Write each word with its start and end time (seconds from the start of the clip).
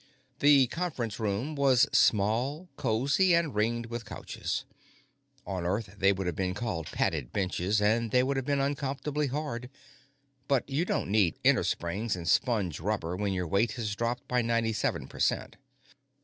The 0.39 0.65
conference 0.65 1.19
room 1.19 1.53
was 1.53 1.87
small, 1.93 2.69
cozy, 2.75 3.35
and 3.35 3.53
ringed 3.53 3.85
with 3.85 4.03
couches. 4.03 4.65
On 5.45 5.63
Earth, 5.63 5.93
they 5.99 6.11
would 6.11 6.25
have 6.25 6.35
been 6.35 6.55
called 6.55 6.87
padded 6.87 7.31
benches, 7.31 7.79
and 7.79 8.09
they 8.09 8.23
would 8.23 8.35
have 8.35 8.45
been 8.47 8.59
uncomfortably 8.59 9.27
hard, 9.27 9.69
but 10.47 10.67
you 10.67 10.85
don't 10.85 11.11
need 11.11 11.37
innersprings 11.43 12.15
and 12.15 12.27
sponge 12.27 12.79
rubber 12.79 13.15
when 13.15 13.31
your 13.31 13.45
weight 13.45 13.73
has 13.73 13.95
dropped 13.95 14.27
by 14.27 14.41
ninety 14.41 14.73
seven 14.73 15.07
per 15.07 15.19
cent. 15.19 15.57